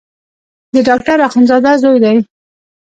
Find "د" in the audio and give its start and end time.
0.73-0.75